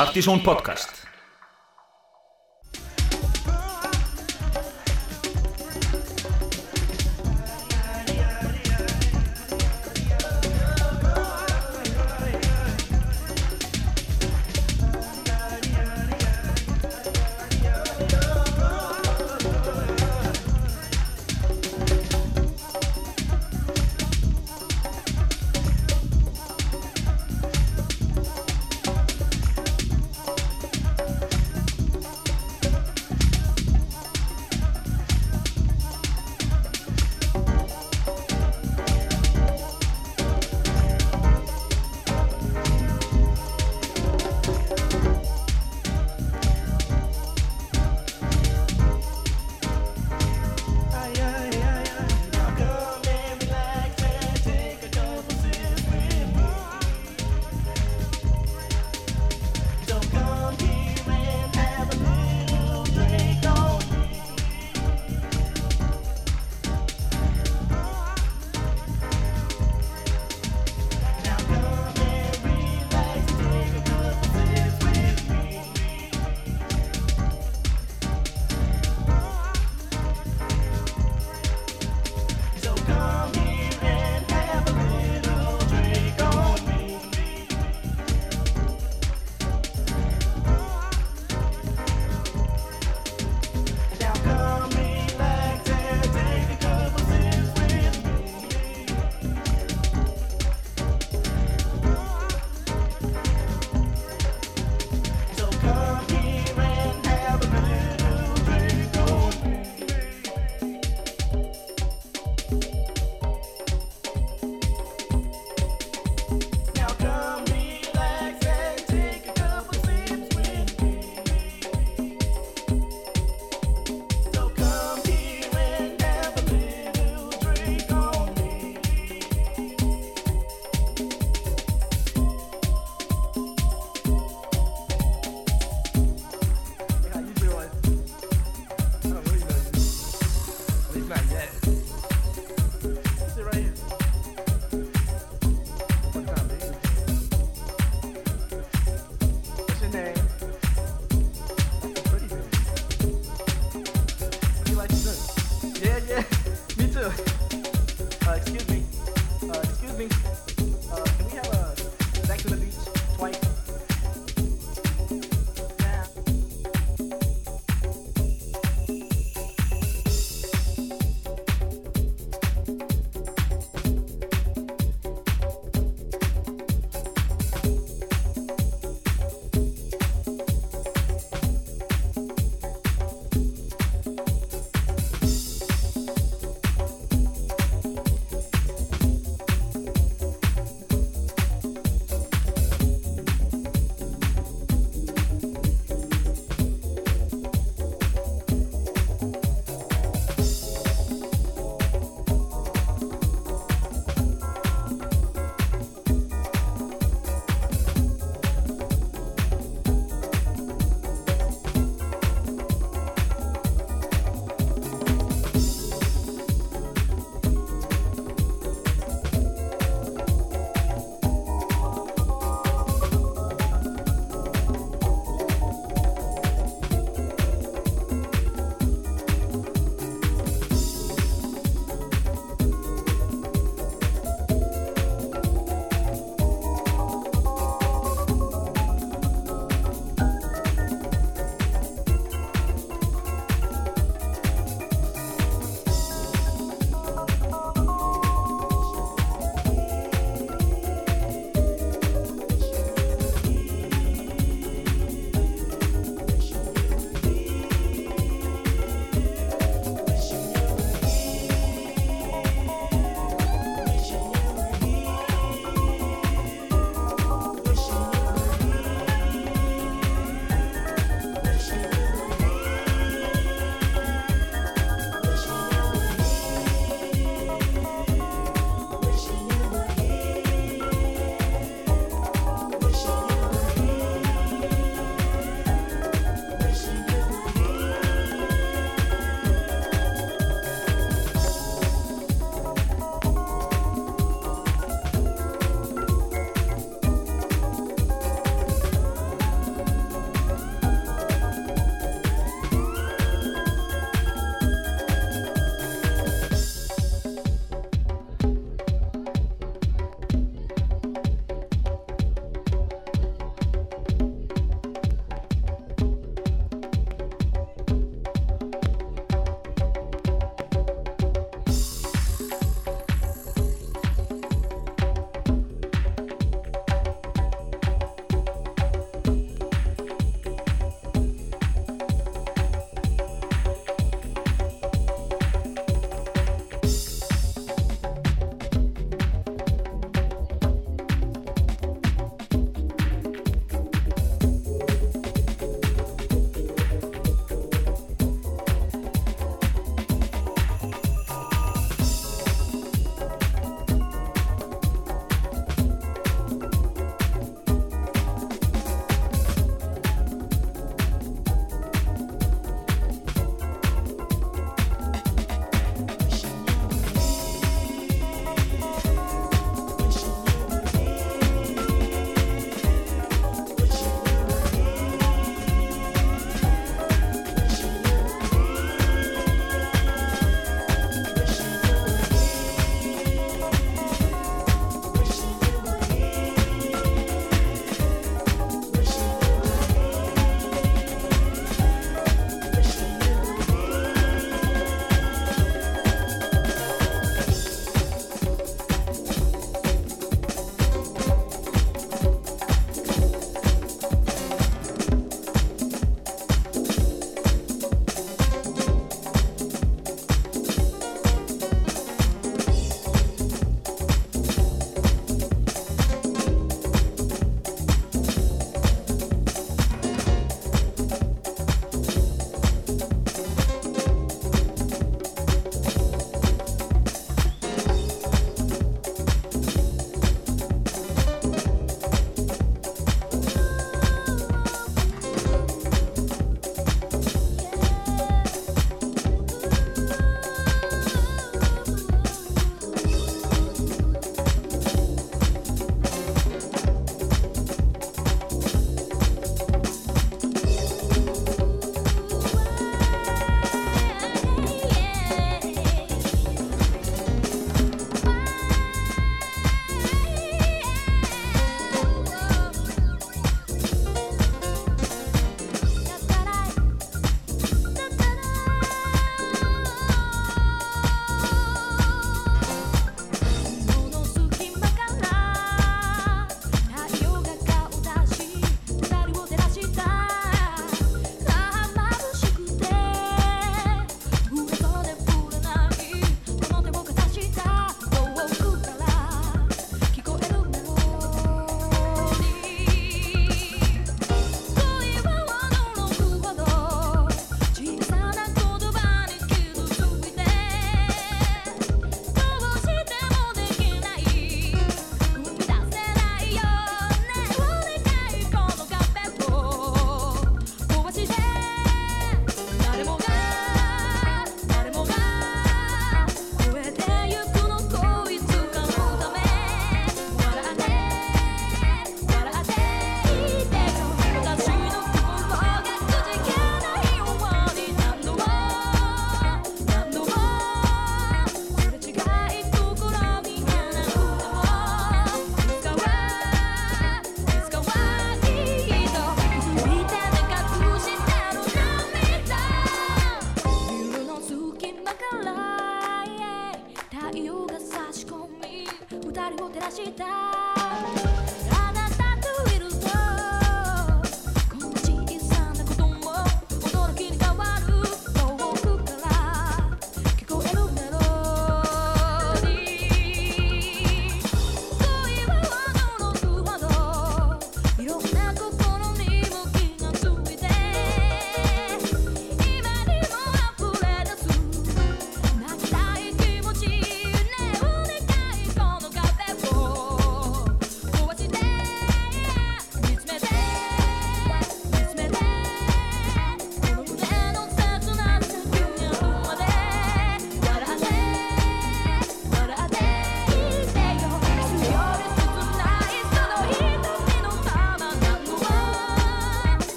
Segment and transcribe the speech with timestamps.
[0.00, 1.09] Partísón podcast.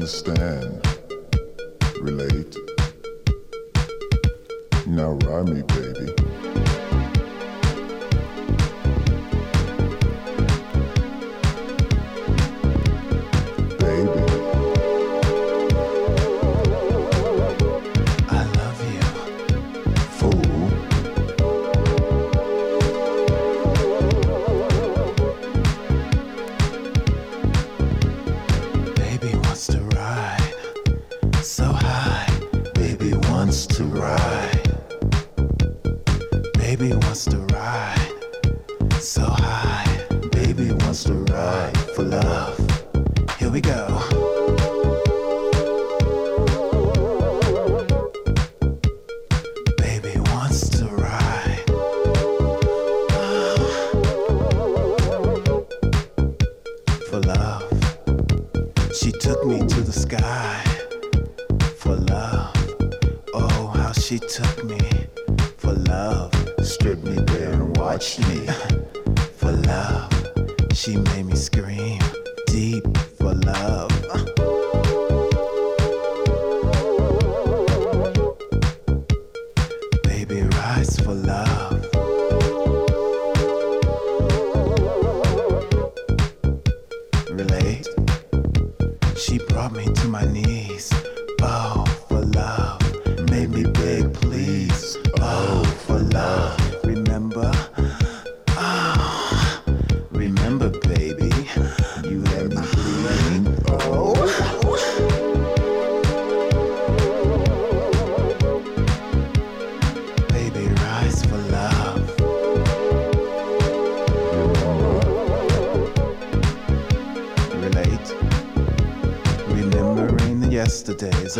[0.00, 0.38] Understand,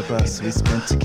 [0.00, 0.99] of us we spent together.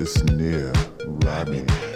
[0.00, 0.72] It's near,
[1.04, 1.87] Rodney.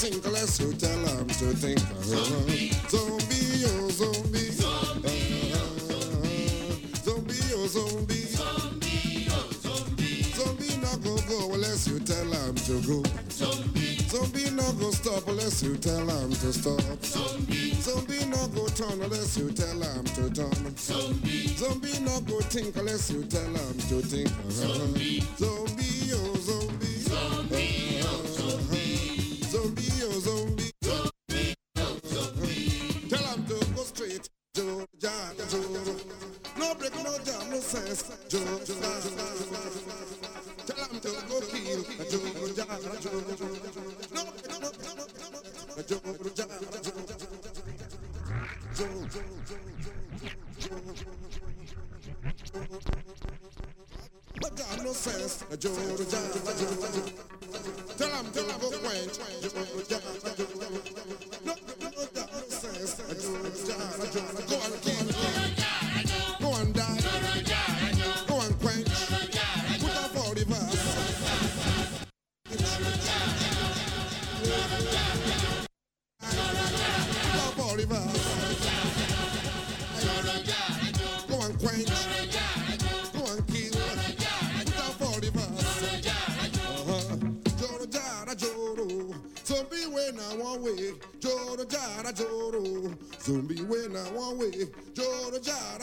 [0.00, 1.78] think less, you tell them to think.
[1.78, 2.72] Uh, zombie.
[2.88, 4.50] zombie, oh zombie.
[4.50, 6.56] Zombie, oh zombie.
[7.04, 8.24] Zombie, oh zombie.
[8.32, 10.22] Zombie, oh zombie.
[10.32, 13.02] Zombie, not go go unless you tell them to go.
[13.28, 13.98] Zombie.
[14.08, 16.80] Zombie, not go stop unless you tell them to stop.
[17.04, 17.74] Zombie.
[17.74, 20.76] Zombie, not go turn unless you tell them to turn.
[20.78, 21.48] Zombie.
[21.60, 24.30] Zombie, not go think unless you tell them to think.
[24.48, 25.20] Zombie.
[25.36, 25.59] zombie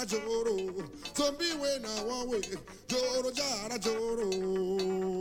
[0.07, 0.55] joro,
[1.15, 2.57] zombie when I want with
[2.87, 5.16] joro jara joro.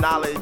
[0.00, 0.39] knowledge.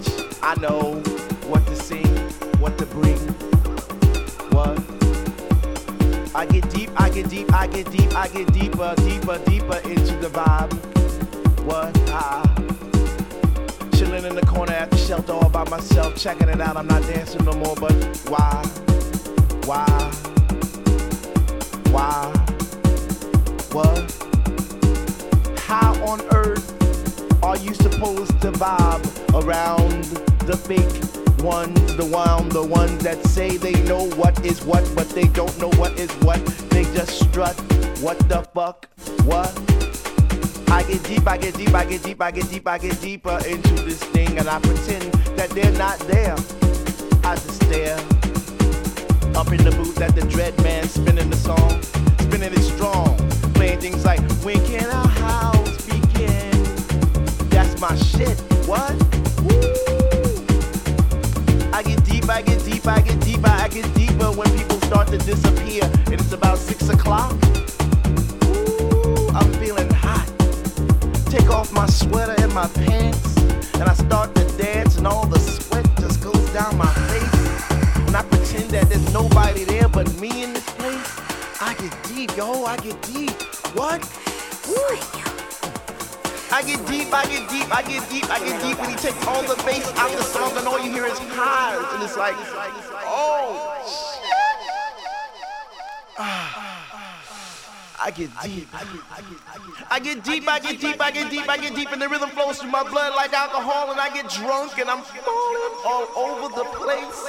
[101.48, 104.12] deep, I get deep, and the rhythm flows through my blood like alcohol, and I
[104.12, 107.24] get drunk, and I'm falling all over the place.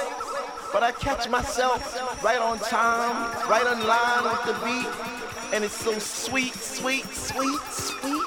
[0.72, 5.74] But I catch myself right on time, right on line with the beat, and it's
[5.74, 8.22] so sweet, sweet, sweet, sweet.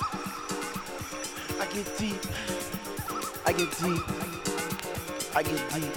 [1.60, 2.22] I get deep,
[3.46, 4.02] I get deep,
[5.36, 5.96] I get deep.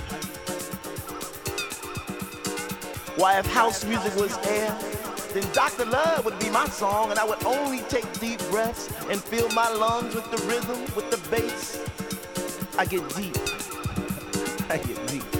[3.16, 4.95] Why, if house music was air?
[5.36, 5.84] then Dr.
[5.84, 9.68] Love would be my song, and I would only take deep breaths and fill my
[9.68, 11.82] lungs with the rhythm, with the bass.
[12.78, 13.36] I get deep.
[14.70, 15.35] I get deep.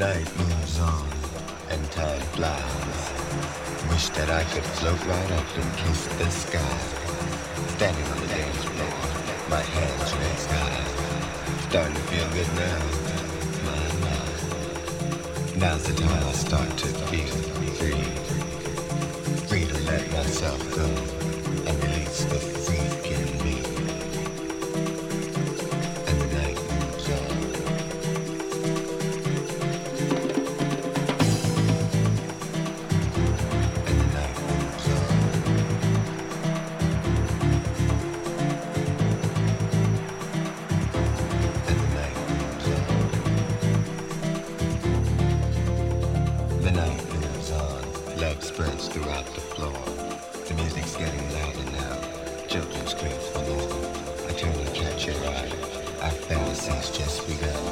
[0.00, 1.06] night moves on
[1.68, 3.00] and tide flies.
[3.90, 6.69] Wish that I could float right up and kiss the sky.
[48.52, 49.80] spreads throughout the floor.
[50.48, 51.96] The music's getting louder now.
[52.48, 54.28] Children scream for more.
[54.28, 55.52] I turn to catch your eye.
[56.02, 57.62] Our fantasies just begun.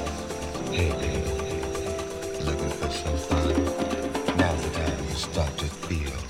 [0.72, 3.54] Hey, baby, looking for some fun.
[4.36, 6.27] Now the time you start to feel.